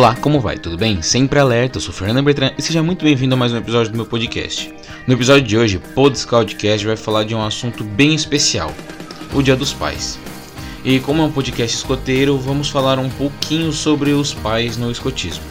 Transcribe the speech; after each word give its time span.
Olá, 0.00 0.16
como 0.16 0.40
vai? 0.40 0.56
Tudo 0.56 0.78
bem? 0.78 1.02
Sempre 1.02 1.38
alerta, 1.38 1.76
eu 1.76 1.82
sou 1.82 1.92
Fernando 1.92 2.24
Bertrand 2.24 2.54
e 2.56 2.62
seja 2.62 2.82
muito 2.82 3.04
bem-vindo 3.04 3.34
a 3.34 3.36
mais 3.36 3.52
um 3.52 3.58
episódio 3.58 3.92
do 3.92 3.96
meu 3.96 4.06
podcast. 4.06 4.72
No 5.06 5.12
episódio 5.12 5.46
de 5.46 5.58
hoje, 5.58 5.76
o 5.76 5.80
Pod 5.92 6.18
Scoutcast 6.18 6.86
vai 6.86 6.96
falar 6.96 7.24
de 7.24 7.34
um 7.34 7.44
assunto 7.44 7.84
bem 7.84 8.14
especial, 8.14 8.72
o 9.34 9.42
Dia 9.42 9.54
dos 9.54 9.74
Pais. 9.74 10.18
E 10.82 11.00
como 11.00 11.20
é 11.20 11.26
um 11.26 11.30
podcast 11.30 11.76
escoteiro, 11.76 12.38
vamos 12.38 12.70
falar 12.70 12.98
um 12.98 13.10
pouquinho 13.10 13.70
sobre 13.74 14.12
os 14.12 14.32
pais 14.32 14.78
no 14.78 14.90
escotismo. 14.90 15.44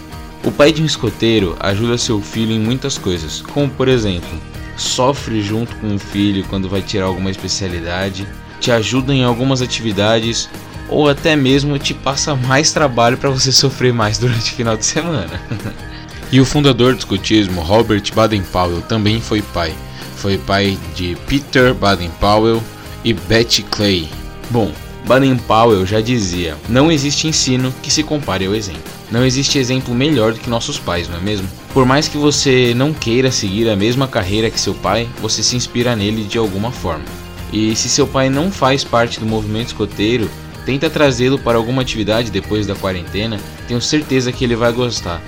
O 0.43 0.51
pai 0.51 0.71
de 0.71 0.81
um 0.81 0.85
escoteiro 0.87 1.55
ajuda 1.59 1.95
seu 1.99 2.19
filho 2.19 2.51
em 2.51 2.59
muitas 2.59 2.97
coisas, 2.97 3.43
como 3.53 3.69
por 3.69 3.87
exemplo, 3.87 4.35
sofre 4.75 5.43
junto 5.43 5.75
com 5.75 5.93
o 5.93 5.99
filho 5.99 6.43
quando 6.45 6.67
vai 6.67 6.81
tirar 6.81 7.05
alguma 7.05 7.29
especialidade, 7.29 8.27
te 8.59 8.71
ajuda 8.71 9.13
em 9.13 9.23
algumas 9.23 9.61
atividades 9.61 10.49
ou 10.89 11.07
até 11.07 11.35
mesmo 11.35 11.77
te 11.77 11.93
passa 11.93 12.35
mais 12.35 12.71
trabalho 12.71 13.17
para 13.17 13.29
você 13.29 13.51
sofrer 13.51 13.93
mais 13.93 14.17
durante 14.17 14.51
o 14.51 14.55
final 14.55 14.75
de 14.75 14.85
semana. 14.85 15.41
e 16.31 16.39
o 16.39 16.45
fundador 16.45 16.93
do 16.93 16.99
escotismo, 16.99 17.61
Robert 17.61 18.03
Baden-Powell, 18.13 18.81
também 18.81 19.21
foi 19.21 19.41
pai. 19.41 19.73
Foi 20.15 20.37
pai 20.37 20.77
de 20.95 21.15
Peter 21.27 21.73
Baden-Powell 21.73 22.61
e 23.03 23.13
Betty 23.13 23.63
Clay. 23.63 24.09
Bom, 24.49 24.71
Baden-Powell 25.05 25.85
já 25.85 26.01
dizia: 26.01 26.57
não 26.67 26.91
existe 26.91 27.27
ensino 27.27 27.73
que 27.81 27.91
se 27.91 28.03
compare 28.03 28.45
ao 28.45 28.55
exemplo. 28.55 28.81
Não 29.11 29.25
existe 29.25 29.57
exemplo 29.57 29.93
melhor 29.95 30.33
do 30.33 30.39
que 30.39 30.49
nossos 30.49 30.77
pais, 30.77 31.09
não 31.09 31.17
é 31.17 31.21
mesmo? 31.21 31.47
Por 31.73 31.83
mais 31.85 32.07
que 32.07 32.17
você 32.17 32.73
não 32.75 32.93
queira 32.93 33.31
seguir 33.31 33.67
a 33.69 33.75
mesma 33.75 34.07
carreira 34.07 34.51
que 34.51 34.59
seu 34.59 34.73
pai, 34.73 35.09
você 35.19 35.41
se 35.41 35.55
inspira 35.55 35.95
nele 35.95 36.23
de 36.23 36.37
alguma 36.37 36.71
forma. 36.71 37.05
E 37.51 37.75
se 37.75 37.89
seu 37.89 38.05
pai 38.05 38.29
não 38.29 38.51
faz 38.51 38.83
parte 38.83 39.19
do 39.19 39.25
movimento 39.25 39.67
escoteiro, 39.67 40.29
tenta 40.69 40.87
trazê-lo 40.87 41.39
para 41.39 41.57
alguma 41.57 41.81
atividade 41.81 42.29
depois 42.29 42.67
da 42.67 42.75
quarentena, 42.75 43.39
tenho 43.67 43.81
certeza 43.81 44.31
que 44.31 44.43
ele 44.43 44.55
vai 44.55 44.71
gostar. 44.71 45.19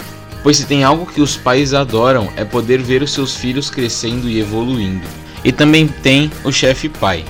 Pois 0.44 0.58
se 0.58 0.68
tem 0.68 0.84
algo 0.84 1.08
que 1.08 1.20
os 1.20 1.36
pais 1.36 1.74
adoram 1.74 2.32
é 2.36 2.46
poder 2.46 2.80
ver 2.80 3.02
os 3.02 3.12
seus 3.12 3.36
filhos 3.36 3.68
crescendo 3.68 4.30
e 4.30 4.40
evoluindo. 4.40 5.02
E 5.44 5.52
também 5.52 5.88
tem 5.88 6.30
o 6.44 6.52
chefe 6.52 6.88
pai, 6.88 7.26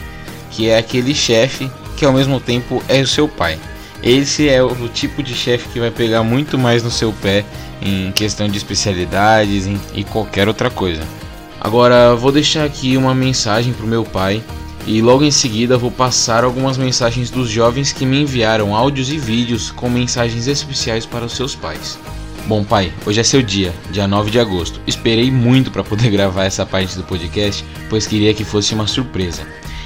que 0.50 0.68
é 0.68 0.78
aquele 0.78 1.16
chefe 1.16 1.72
que 1.95 2.03
ao 2.03 2.12
mesmo 2.12 2.38
tempo 2.38 2.84
é 2.90 3.00
o 3.00 3.08
seu 3.08 3.30
pai. 3.30 3.58
Esse 4.03 4.50
é 4.50 4.62
o 4.62 4.90
tipo 4.90 5.23
de 5.23 5.34
chefe 5.34 5.70
que 5.70 5.80
vai 5.80 5.90
pegar 5.90 6.22
muito 6.22 6.58
mais 6.58 6.84
no 6.84 6.92
seu 6.92 7.14
pé 7.14 7.46
em 7.81 8.12
questão 8.12 8.50
de 8.50 8.58
especialidades 8.58 9.70
e 9.96 10.03
qualquer 10.03 10.50
outra 10.50 10.70
coisa. 10.70 11.03
Agora 11.62 12.14
vou 12.14 12.34
deixar 12.34 12.66
aqui 12.66 12.98
uma 12.98 13.16
mensagem 13.16 13.72
para 13.72 13.86
o 13.86 13.90
meu 13.90 14.03
pai 14.03 14.44
e 14.86 15.02
logo 15.02 15.24
em 15.24 15.32
seguida 15.32 15.78
vou 15.78 15.92
passar 15.92 16.44
algumas 16.44 16.78
mensagens 16.78 17.30
dos 17.30 17.50
jovens 17.50 17.92
que 17.92 18.06
me 18.06 18.22
enviaram 18.22 18.76
áudios 18.76 19.10
e 19.10 19.18
vídeos 19.18 19.72
com 19.72 19.90
mensagens 19.90 20.48
especiais 20.48 21.06
para 21.06 21.26
os 21.26 21.34
seus 21.34 21.56
pais. 21.56 22.00
Bom, 22.48 22.64
pai, 22.64 22.92
hoje 23.06 23.20
é 23.20 23.24
seu 23.24 23.42
dia, 23.42 23.74
dia 23.92 24.08
9 24.08 24.32
de 24.32 24.40
agosto. 24.40 24.82
Esperei 24.88 25.32
muito 25.32 25.70
para 25.72 25.84
poder 25.84 26.09
gravar 26.12 26.46
essa 26.46 26.66
parte 26.66 26.98
do 26.98 27.04
podcast, 27.04 27.64
pois 27.90 28.08
queria 28.08 28.34
que 28.34 28.44
fosse 28.44 28.74
uma 28.74 28.88
surpresa. 28.88 29.44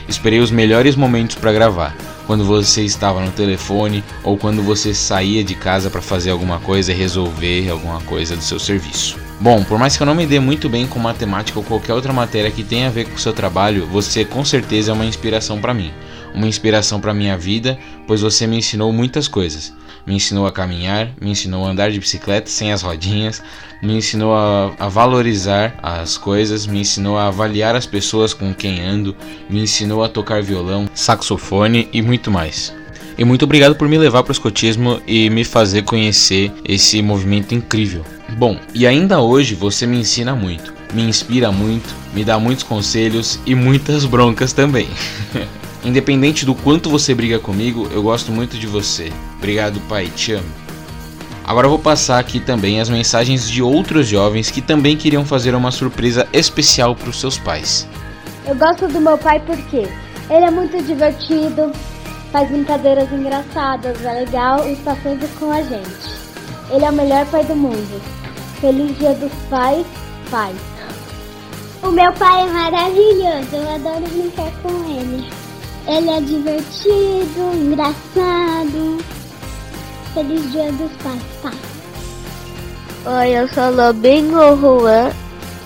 Esperei 0.08 0.40
os 0.40 0.52
melhores 0.52 0.96
momentos 0.96 1.36
para 1.36 1.52
gravar, 1.52 1.96
quando 2.26 2.46
você 2.46 2.84
estava 2.84 3.24
no 3.24 3.32
telefone 3.32 4.04
ou 4.24 4.38
quando 4.38 4.62
você 4.62 4.94
saía 4.94 5.44
de 5.44 5.56
casa 5.56 5.90
para 5.90 6.02
fazer 6.02 6.30
alguma 6.30 6.60
coisa 6.60 6.92
e 6.92 6.96
resolver 6.96 7.70
alguma 7.70 8.00
coisa 8.02 8.36
do 8.36 8.44
seu 8.44 8.60
serviço. 8.60 9.25
Bom, 9.40 9.64
por 9.66 9.78
mais 9.78 9.98
que 9.98 10.02
eu 10.02 10.08
não 10.08 10.16
me 10.16 10.26
dê 10.26 10.40
muito 10.40 10.70
bem 10.70 10.88
com 10.88 10.98
matemática 10.98 11.60
ou 11.60 11.66
qualquer 11.66 11.94
outra 11.94 12.14
matéria 12.14 12.50
que 12.50 12.64
tenha 12.64 12.88
a 12.88 12.92
ver 12.92 13.06
com 13.06 13.16
o 13.16 13.20
seu 13.20 13.34
trabalho, 13.34 13.86
você 13.86 14.24
com 14.24 14.46
certeza 14.46 14.92
é 14.92 14.94
uma 14.94 15.06
inspiração 15.06 15.60
para 15.60 15.74
mim. 15.74 15.92
Uma 16.34 16.48
inspiração 16.48 17.02
para 17.02 17.14
minha 17.14 17.38
vida, 17.38 17.78
pois 18.08 18.22
você 18.22 18.48
me 18.48 18.58
ensinou 18.58 18.94
muitas 18.94 19.28
coisas. 19.28 19.74
Me 20.08 20.16
ensinou 20.16 20.48
a 20.48 20.52
caminhar, 20.52 21.10
me 21.20 21.32
ensinou 21.32 21.66
a 21.66 21.70
andar 21.70 21.92
de 21.92 22.00
bicicleta 22.00 22.50
sem 22.50 22.72
as 22.72 22.82
rodinhas, 22.82 23.42
me 23.82 23.98
ensinou 23.98 24.36
a, 24.36 24.72
a 24.80 24.88
valorizar 24.88 25.76
as 25.84 26.18
coisas, 26.18 26.66
me 26.66 26.80
ensinou 26.80 27.18
a 27.18 27.28
avaliar 27.28 27.76
as 27.76 27.86
pessoas 27.86 28.34
com 28.34 28.54
quem 28.54 28.86
ando, 28.86 29.16
me 29.50 29.62
ensinou 29.62 30.04
a 30.04 30.10
tocar 30.10 30.42
violão, 30.42 30.88
saxofone 30.94 31.90
e 31.92 32.02
muito 32.02 32.32
mais. 32.32 32.74
E 33.18 33.26
muito 33.26 33.44
obrigado 33.44 33.76
por 33.76 33.88
me 33.88 33.98
levar 33.98 34.24
para 34.24 34.32
o 34.32 34.34
escotismo 34.34 35.02
e 35.08 35.30
me 35.30 35.44
fazer 35.44 35.82
conhecer 35.84 36.52
esse 36.64 37.02
movimento 37.02 37.54
incrível. 37.54 38.15
Bom, 38.38 38.58
e 38.74 38.86
ainda 38.86 39.22
hoje 39.22 39.56
você 39.56 39.86
me 39.86 40.00
ensina 40.00 40.36
muito, 40.36 40.74
me 40.94 41.04
inspira 41.04 41.52
muito, 41.52 41.94
me 42.14 42.24
dá 42.24 42.40
muitos 42.40 42.64
conselhos 42.64 43.40
e 43.46 43.54
muitas 43.56 44.06
broncas 44.06 44.52
também. 44.52 44.90
Independente 45.86 46.46
do 46.46 46.56
quanto 46.56 46.90
você 46.90 47.14
briga 47.14 47.38
comigo, 47.38 47.88
eu 47.92 48.02
gosto 48.02 48.32
muito 48.32 48.58
de 48.58 48.66
você. 48.66 49.12
Obrigado, 49.38 49.80
pai, 49.82 50.08
te 50.08 50.34
amo. 50.34 50.66
Agora 51.46 51.68
vou 51.68 51.78
passar 51.78 52.18
aqui 52.18 52.40
também 52.40 52.82
as 52.82 52.90
mensagens 52.90 53.48
de 53.48 53.62
outros 53.62 54.08
jovens 54.08 54.50
que 54.50 54.62
também 54.62 54.98
queriam 54.98 55.24
fazer 55.24 55.54
uma 55.54 55.70
surpresa 55.70 56.28
especial 56.34 56.96
para 56.96 57.10
os 57.10 57.20
seus 57.20 57.38
pais. 57.38 57.88
Eu 58.48 58.56
gosto 58.56 58.88
do 58.88 59.00
meu 59.00 59.18
pai 59.18 59.40
porque 59.46 59.88
ele 60.30 60.46
é 60.46 60.50
muito 60.50 60.82
divertido, 60.84 61.72
faz 62.32 62.50
brincadeiras 62.50 63.12
engraçadas, 63.12 64.04
é 64.04 64.14
legal 64.14 64.68
e 64.68 64.74
está 64.74 64.96
sempre 64.96 65.28
com 65.40 65.52
a 65.52 65.62
gente. 65.62 66.15
Ele 66.70 66.84
é 66.84 66.90
o 66.90 66.94
melhor 66.94 67.26
pai 67.28 67.44
do 67.46 67.56
mundo. 67.56 68.02
Feliz 68.60 68.98
Dia 68.98 69.14
dos 69.14 69.32
Pais, 69.50 69.86
pai. 70.32 70.54
O 71.84 71.92
meu 71.92 72.12
pai 72.14 72.42
é 72.42 72.52
maravilhoso, 72.52 73.56
eu 73.56 73.76
adoro 73.76 74.08
brincar 74.10 74.52
com 74.64 74.70
ele. 74.90 75.30
Ele 75.88 76.10
é 76.10 76.22
divertido, 76.22 77.54
engraçado. 77.54 78.98
Feliz 80.14 80.52
Dia 80.52 80.72
dos 80.72 80.92
Pais, 81.04 81.22
pai. 81.44 81.54
Oi, 83.06 83.30
eu 83.30 83.48
sou 83.50 83.70
Lobinho 83.70 84.58
Juan 84.58 85.12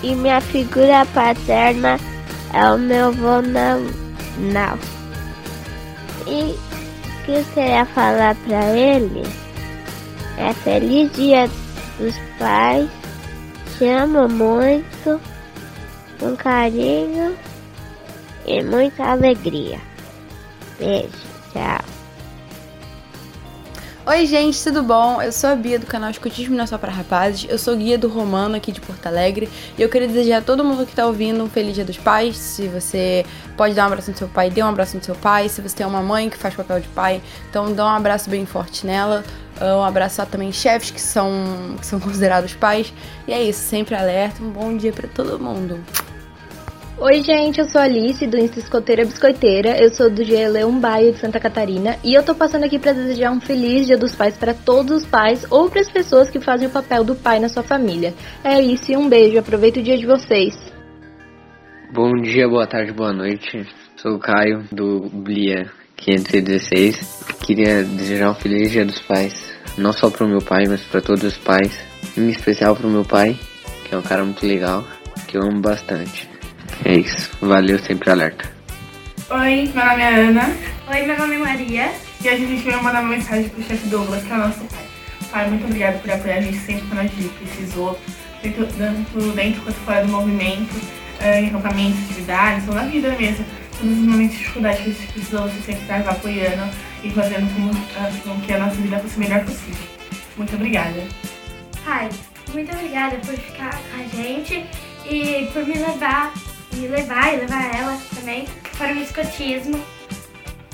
e 0.02 0.14
minha 0.14 0.42
figura 0.42 1.06
paterna 1.14 1.98
é 2.52 2.70
o 2.70 2.76
meu 2.76 3.06
avô 3.06 3.40
Nau. 3.40 4.78
E 6.26 6.52
o 6.52 7.24
que 7.24 7.32
eu 7.32 7.44
queria 7.54 7.86
falar 7.86 8.34
para 8.46 8.76
ele 8.76 9.49
é 10.40 10.54
Feliz 10.54 11.12
Dia 11.12 11.48
dos 11.98 12.14
pais. 12.38 12.88
Te 13.76 13.88
amo 13.88 14.28
muito, 14.28 15.20
com 16.18 16.36
carinho 16.36 17.36
e 18.46 18.62
muita 18.62 19.04
alegria. 19.04 19.78
Beijo, 20.78 21.08
tchau. 21.52 21.84
Oi, 24.06 24.26
gente, 24.26 24.64
tudo 24.64 24.82
bom? 24.82 25.20
Eu 25.22 25.30
sou 25.30 25.50
a 25.50 25.54
Bia 25.54 25.78
do 25.78 25.86
canal 25.86 26.10
Escutismo 26.10 26.56
Não 26.56 26.64
é 26.64 26.66
Só 26.66 26.78
Para 26.78 26.90
Rapazes. 26.90 27.46
Eu 27.48 27.58
sou 27.58 27.76
guia 27.76 27.98
do 27.98 28.08
Romano 28.08 28.56
aqui 28.56 28.72
de 28.72 28.80
Porto 28.80 29.06
Alegre. 29.06 29.48
E 29.78 29.82
eu 29.82 29.88
queria 29.88 30.08
desejar 30.08 30.38
a 30.38 30.42
todo 30.42 30.64
mundo 30.64 30.86
que 30.86 30.96
tá 30.96 31.06
ouvindo 31.06 31.44
um 31.44 31.48
feliz 31.48 31.74
Dia 31.74 31.84
dos 31.84 31.98
Pais. 31.98 32.36
Se 32.36 32.66
você 32.66 33.24
pode 33.56 33.74
dar 33.74 33.84
um 33.84 33.86
abraço 33.88 34.10
no 34.10 34.16
seu 34.16 34.26
pai, 34.26 34.50
dê 34.50 34.62
um 34.62 34.68
abraço 34.68 34.96
no 34.96 35.04
seu 35.04 35.14
pai. 35.14 35.48
Se 35.48 35.60
você 35.60 35.76
tem 35.76 35.86
uma 35.86 36.02
mãe 36.02 36.28
que 36.30 36.36
faz 36.36 36.54
papel 36.54 36.80
de 36.80 36.88
pai, 36.88 37.22
então 37.48 37.72
dá 37.72 37.84
um 37.84 37.88
abraço 37.88 38.28
bem 38.28 38.44
forte 38.46 38.84
nela. 38.84 39.22
Um 39.60 39.82
abraço 39.82 40.24
também 40.26 40.50
chefes 40.52 40.90
que 40.90 41.00
são, 41.00 41.76
que 41.78 41.86
são 41.86 42.00
considerados 42.00 42.54
pais. 42.54 42.92
E 43.28 43.32
é 43.32 43.42
isso, 43.42 43.60
sempre 43.60 43.94
alerta. 43.94 44.42
Um 44.42 44.50
bom 44.50 44.76
dia 44.76 44.92
para 44.92 45.08
todo 45.08 45.38
mundo. 45.38 45.78
Oi, 46.98 47.22
gente, 47.22 47.58
eu 47.58 47.64
sou 47.64 47.80
a 47.80 47.84
Alice 47.84 48.26
do 48.26 48.36
Insta 48.36 48.58
Escoteira 48.58 49.04
Biscoiteira. 49.04 49.82
Eu 49.82 49.90
sou 49.90 50.10
do 50.10 50.22
Leão 50.22 50.78
Baio 50.78 51.12
de 51.12 51.18
Santa 51.18 51.40
Catarina 51.40 51.96
e 52.04 52.12
eu 52.12 52.22
tô 52.22 52.34
passando 52.34 52.64
aqui 52.64 52.78
para 52.78 52.92
desejar 52.92 53.30
um 53.30 53.40
feliz 53.40 53.86
Dia 53.86 53.96
dos 53.96 54.14
Pais 54.14 54.36
para 54.36 54.52
todos 54.52 54.98
os 54.98 55.06
pais 55.06 55.46
ou 55.50 55.70
para 55.70 55.80
as 55.80 55.90
pessoas 55.90 56.28
que 56.28 56.38
fazem 56.38 56.68
o 56.68 56.70
papel 56.70 57.02
do 57.02 57.14
pai 57.14 57.38
na 57.38 57.48
sua 57.48 57.62
família. 57.62 58.12
É 58.44 58.60
isso 58.60 58.92
e 58.92 58.96
um 58.98 59.08
beijo. 59.08 59.38
Aproveita 59.38 59.80
o 59.80 59.82
dia 59.82 59.96
de 59.96 60.04
vocês. 60.04 60.54
Bom 61.90 62.12
dia, 62.20 62.46
boa 62.46 62.66
tarde, 62.66 62.92
boa 62.92 63.14
noite. 63.14 63.66
Sou 63.96 64.16
o 64.16 64.18
Caio 64.18 64.64
do 64.70 65.08
Blia 65.08 65.79
516. 66.00 67.20
Queria 67.40 67.84
desejar 67.84 68.30
um 68.30 68.34
feliz 68.34 68.70
Dia 68.70 68.84
dos 68.84 69.00
Pais, 69.00 69.34
não 69.76 69.92
só 69.92 70.10
pro 70.10 70.28
meu 70.28 70.40
pai, 70.40 70.66
mas 70.68 70.80
para 70.82 71.00
todos 71.00 71.22
os 71.24 71.36
pais, 71.36 71.78
em 72.16 72.28
especial 72.28 72.76
pro 72.76 72.88
meu 72.88 73.04
pai, 73.04 73.38
que 73.84 73.94
é 73.94 73.98
um 73.98 74.02
cara 74.02 74.24
muito 74.24 74.46
legal, 74.46 74.86
que 75.26 75.36
eu 75.36 75.42
amo 75.42 75.60
bastante. 75.60 76.28
É 76.84 76.94
isso. 76.94 77.30
Valeu, 77.40 77.78
sempre 77.78 78.10
alerta. 78.10 78.50
Oi, 79.30 79.70
meu 79.74 79.84
nome 79.84 80.02
é 80.02 80.14
Ana. 80.14 80.56
Oi, 80.88 81.02
meu 81.02 81.18
nome 81.18 81.36
é 81.36 81.38
Maria. 81.38 81.92
E 82.22 82.28
a 82.28 82.36
gente 82.36 82.62
veio 82.62 82.82
mandar 82.82 83.00
uma 83.00 83.10
mensagem 83.10 83.48
pro 83.48 83.62
chefe 83.62 83.88
Douglas, 83.88 84.22
que 84.22 84.32
é 84.32 84.34
o 84.34 84.38
nosso 84.38 84.60
pai. 84.64 84.84
Pai, 85.30 85.48
muito 85.48 85.64
obrigado 85.64 86.00
por 86.02 86.10
apoiar 86.10 86.36
a 86.36 86.40
gente 86.40 86.58
sempre 86.58 86.82
quando 86.88 87.00
a 87.00 87.02
gente 87.02 87.28
precisou, 87.28 87.98
tanto 88.42 89.32
dentro 89.32 89.62
quanto 89.62 89.76
fora 89.84 90.02
do 90.02 90.08
movimento, 90.08 90.74
em 91.22 91.48
acampamentos, 91.48 92.02
atividades, 92.04 92.68
ou 92.68 92.74
na 92.74 92.82
vida 92.82 93.14
mesmo. 93.18 93.44
Todos 93.80 93.96
os 93.96 94.04
momentos 94.04 94.36
de 94.36 94.38
dificuldade 94.42 94.82
que 94.82 94.90
a 94.90 94.92
gente 94.92 95.12
precisou, 95.12 95.42
você 95.42 95.60
sempre 95.62 95.82
estava 95.82 96.10
apoiando 96.10 96.70
e 97.02 97.10
fazendo 97.10 97.48
com, 98.24 98.40
que 98.42 98.52
a 98.52 98.58
nossa 98.58 98.74
vida 98.76 98.98
fosse 98.98 99.16
o 99.16 99.20
melhor 99.20 99.44
possível. 99.44 99.86
Muito 100.36 100.54
obrigada. 100.54 101.06
Pai, 101.84 102.08
muito 102.52 102.72
obrigada 102.72 103.16
por 103.16 103.34
ficar 103.36 103.70
com 103.70 104.00
a 104.00 104.22
gente 104.22 104.66
e 105.08 105.48
por 105.52 105.66
me 105.66 105.74
levar 105.74 106.32
me 106.74 106.88
levar 106.88 107.34
e 107.34 107.36
levar 107.38 107.74
ela 107.74 107.98
também 108.14 108.46
para 108.78 108.92
o 108.94 108.98
escotismo 108.98 109.82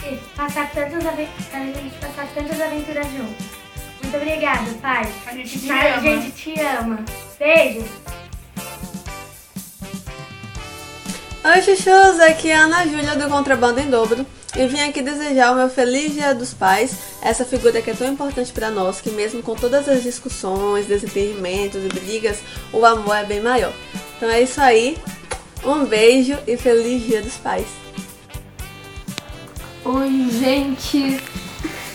e 0.05 0.17
passar 0.37 0.71
tantas 0.71 1.07
a 1.07 1.11
gente 1.15 1.95
passar 2.01 2.27
tantas 2.35 2.61
aventuras 2.61 3.07
juntos. 3.13 3.47
Muito 4.03 4.17
obrigada, 4.17 4.71
pai. 4.81 5.09
A 5.27 5.33
gente 5.33 5.59
te 5.59 5.71
A 5.71 5.95
ama. 5.95 6.03
gente 6.03 6.31
te 6.33 6.61
ama. 6.61 7.05
Beijo. 7.39 8.06
Oi, 11.49 11.63
chuchus! 11.63 12.19
Aqui 12.29 12.51
é 12.51 12.57
a 12.57 12.63
Ana 12.63 12.85
Júlia 12.89 13.15
do 13.15 13.29
Contrabando 13.29 13.79
em 13.79 13.89
Dobro 13.89 14.27
e 14.57 14.67
vim 14.67 14.81
aqui 14.81 15.01
desejar 15.01 15.53
o 15.53 15.55
meu 15.55 15.71
feliz 15.71 16.13
Dia 16.13 16.35
dos 16.35 16.53
Pais, 16.53 16.93
essa 17.23 17.45
figura 17.45 17.81
que 17.81 17.89
é 17.89 17.95
tão 17.95 18.09
importante 18.09 18.51
para 18.51 18.69
nós, 18.69 19.01
que 19.01 19.11
mesmo 19.11 19.41
com 19.45 19.55
todas 19.55 19.89
as 19.89 20.03
discussões, 20.03 20.87
desentendimentos 20.87 21.85
e 21.85 21.89
brigas, 21.89 22.39
o 22.73 22.85
amor 22.85 23.15
é 23.15 23.25
bem 23.25 23.41
maior. 23.41 23.73
Então 24.17 24.29
é 24.29 24.43
isso 24.43 24.61
aí, 24.61 24.99
um 25.65 25.85
beijo 25.85 26.37
e 26.49 26.57
feliz 26.57 27.07
Dia 27.07 27.23
dos 27.23 27.37
Pais! 27.37 27.69
Oi, 29.85 30.29
gente. 30.33 31.23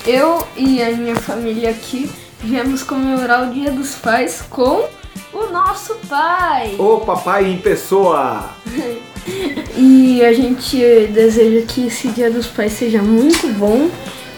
Eu 0.07 0.47
e 0.56 0.81
a 0.81 0.92
minha 0.92 1.18
família 1.18 1.71
aqui 1.71 2.09
viemos 2.39 2.83
comemorar 2.83 3.50
o 3.50 3.54
Dia 3.54 3.69
dos 3.69 3.95
Pais 3.95 4.42
com 4.50 4.88
o 5.33 5.47
nosso 5.47 5.95
pai. 6.07 6.74
O 6.80 7.01
papai 7.01 7.47
em 7.47 7.57
pessoa! 7.57 8.50
E 9.77 10.23
a 10.23 10.33
gente 10.33 10.77
deseja 11.13 11.65
que 11.65 11.88
esse 11.88 12.09
Dia 12.09 12.29
dos 12.29 12.47
Pais 12.47 12.73
seja 12.73 13.01
muito 13.01 13.47
bom, 13.57 13.89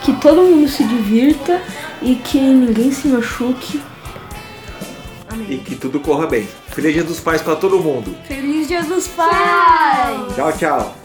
que 0.01 0.13
todo 0.13 0.41
mundo 0.41 0.67
se 0.69 0.83
divirta 0.83 1.61
e 2.01 2.15
que 2.15 2.39
ninguém 2.39 2.91
se 2.91 3.07
machuque. 3.07 3.81
E 5.49 5.57
que 5.57 5.75
tudo 5.75 5.99
corra 5.99 6.27
bem. 6.27 6.47
Feliz 6.69 6.93
Dia 6.93 7.03
dos 7.03 7.19
Pais 7.19 7.41
para 7.41 7.55
todo 7.55 7.79
mundo. 7.79 8.15
Feliz 8.27 8.67
Dia 8.67 8.83
dos 8.83 9.07
Pais! 9.07 10.35
Tchau, 10.35 10.53
tchau. 10.53 10.95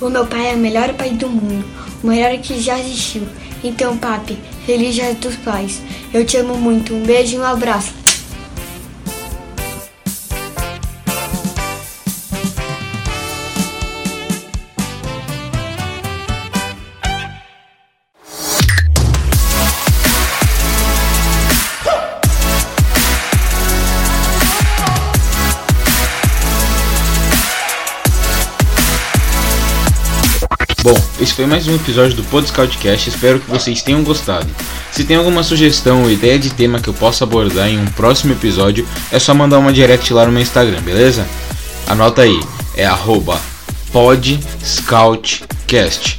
O 0.00 0.08
meu 0.08 0.26
pai 0.26 0.50
é 0.50 0.54
o 0.54 0.58
melhor 0.58 0.92
pai 0.94 1.10
do 1.10 1.28
mundo, 1.28 1.64
o 2.02 2.06
melhor 2.08 2.36
que 2.38 2.60
já 2.60 2.76
existiu. 2.78 3.22
Então, 3.62 3.96
papi, 3.96 4.36
feliz 4.66 4.94
dia 4.94 5.14
dos 5.14 5.36
pais. 5.36 5.80
Eu 6.12 6.26
te 6.26 6.36
amo 6.36 6.56
muito. 6.56 6.92
Um 6.92 7.02
beijo 7.04 7.36
e 7.36 7.38
um 7.38 7.44
abraço. 7.44 8.01
Bom, 30.82 30.98
esse 31.20 31.34
foi 31.34 31.46
mais 31.46 31.68
um 31.68 31.76
episódio 31.76 32.16
do 32.16 32.24
Pod 32.24 32.48
Scoutcast, 32.48 33.08
espero 33.08 33.38
que 33.38 33.48
vocês 33.48 33.82
tenham 33.82 34.02
gostado. 34.02 34.48
Se 34.90 35.04
tem 35.04 35.16
alguma 35.16 35.44
sugestão 35.44 36.02
ou 36.02 36.10
ideia 36.10 36.36
de 36.36 36.50
tema 36.50 36.80
que 36.80 36.88
eu 36.88 36.94
possa 36.94 37.22
abordar 37.22 37.68
em 37.68 37.78
um 37.78 37.86
próximo 37.86 38.32
episódio, 38.32 38.84
é 39.12 39.18
só 39.20 39.32
mandar 39.32 39.60
uma 39.60 39.72
direct 39.72 40.12
lá 40.12 40.26
no 40.26 40.32
meu 40.32 40.42
Instagram, 40.42 40.82
beleza? 40.82 41.24
Anota 41.86 42.22
aí, 42.22 42.40
é 42.76 42.84
arroba 42.84 43.40
podscoutcast. 43.92 46.18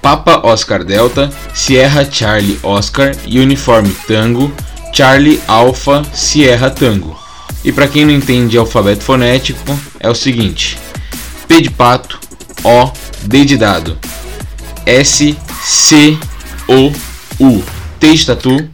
Papa 0.00 0.40
Oscar 0.42 0.82
Delta, 0.84 1.30
Sierra 1.52 2.08
Charlie 2.10 2.58
Oscar, 2.62 3.14
Uniforme 3.26 3.94
Tango, 4.06 4.50
Charlie 4.90 5.38
Alpha 5.46 6.02
Sierra 6.14 6.70
Tango. 6.70 7.14
E 7.62 7.70
para 7.70 7.86
quem 7.86 8.06
não 8.06 8.12
entende 8.12 8.56
alfabeto 8.56 9.04
fonético, 9.04 9.78
é 10.00 10.08
o 10.08 10.14
seguinte: 10.14 10.78
P 11.46 11.60
de 11.60 11.68
pato, 11.68 12.18
O, 12.70 12.92
D 13.22 13.46
de 13.46 13.56
dado, 13.56 13.96
S, 14.84 15.34
C, 15.64 16.18
O, 16.68 16.92
U, 17.42 17.64
T 17.98 18.12
de 18.12 18.26
tatu, 18.26 18.68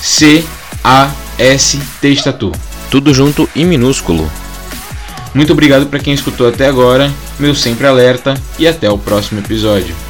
C, 0.00 0.44
A, 0.84 1.10
S, 1.36 1.80
T 2.00 2.14
de 2.14 2.22
tatu. 2.22 2.52
Tudo 2.88 3.12
junto 3.12 3.48
e 3.56 3.64
minúsculo. 3.64 4.30
Muito 5.34 5.52
obrigado 5.52 5.86
para 5.86 5.98
quem 5.98 6.14
escutou 6.14 6.48
até 6.48 6.68
agora, 6.68 7.12
meu 7.40 7.56
sempre 7.56 7.88
alerta 7.88 8.40
e 8.56 8.68
até 8.68 8.88
o 8.88 8.96
próximo 8.96 9.40
episódio. 9.40 10.07